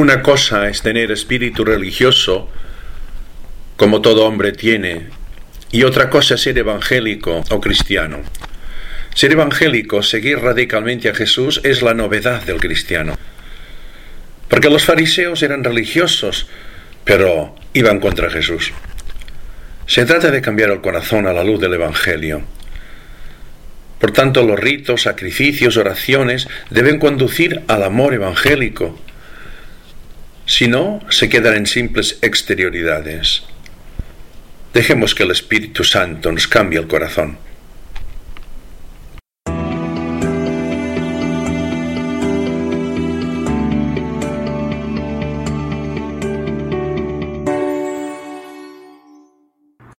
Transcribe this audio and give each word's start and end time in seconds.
Una 0.00 0.22
cosa 0.22 0.66
es 0.66 0.80
tener 0.80 1.10
espíritu 1.10 1.62
religioso, 1.62 2.48
como 3.76 4.00
todo 4.00 4.24
hombre 4.24 4.52
tiene, 4.52 5.08
y 5.72 5.82
otra 5.82 6.08
cosa 6.08 6.36
es 6.36 6.40
ser 6.40 6.56
evangélico 6.56 7.44
o 7.50 7.60
cristiano. 7.60 8.20
Ser 9.14 9.32
evangélico, 9.32 10.02
seguir 10.02 10.38
radicalmente 10.38 11.10
a 11.10 11.14
Jesús, 11.14 11.60
es 11.64 11.82
la 11.82 11.92
novedad 11.92 12.42
del 12.44 12.60
cristiano. 12.60 13.18
Porque 14.48 14.70
los 14.70 14.86
fariseos 14.86 15.42
eran 15.42 15.62
religiosos, 15.62 16.48
pero 17.04 17.54
iban 17.74 18.00
contra 18.00 18.30
Jesús. 18.30 18.72
Se 19.86 20.06
trata 20.06 20.30
de 20.30 20.40
cambiar 20.40 20.70
el 20.70 20.80
corazón 20.80 21.26
a 21.26 21.34
la 21.34 21.44
luz 21.44 21.60
del 21.60 21.74
Evangelio. 21.74 22.40
Por 23.98 24.12
tanto, 24.12 24.44
los 24.44 24.58
ritos, 24.58 25.02
sacrificios, 25.02 25.76
oraciones 25.76 26.48
deben 26.70 26.98
conducir 26.98 27.60
al 27.68 27.82
amor 27.82 28.14
evangélico, 28.14 28.98
si 30.50 30.66
no, 30.66 30.98
se 31.10 31.28
quedan 31.28 31.54
en 31.54 31.66
simples 31.66 32.18
exterioridades. 32.22 33.44
Dejemos 34.74 35.14
que 35.14 35.22
el 35.22 35.30
Espíritu 35.30 35.84
Santo 35.84 36.32
nos 36.32 36.48
cambie 36.48 36.80
el 36.80 36.88
corazón. 36.88 37.38